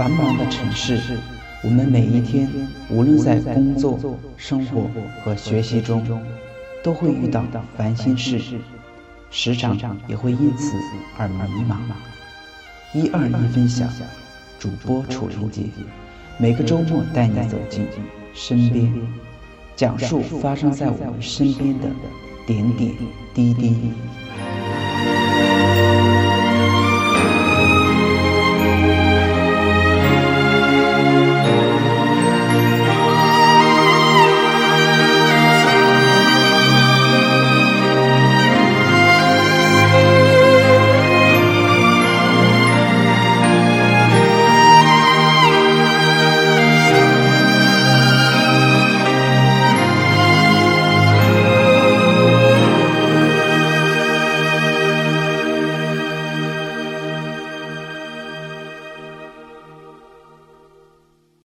[0.00, 0.98] 繁忙的城市，
[1.62, 2.48] 我们每一天，
[2.88, 4.00] 无论在工作、
[4.34, 4.90] 生活
[5.22, 6.02] 和学习中，
[6.82, 7.44] 都会遇到
[7.76, 8.40] 烦心事，
[9.30, 9.76] 时常
[10.08, 10.74] 也会因此
[11.18, 11.34] 而迷
[11.68, 11.76] 茫。
[12.94, 13.86] 一二一分享，
[14.58, 15.64] 主播楚林杰，
[16.38, 17.86] 每个周末带你走进
[18.32, 18.90] 身边，
[19.76, 21.90] 讲述发生在我们身边的
[22.46, 22.90] 点点
[23.34, 23.76] 滴滴。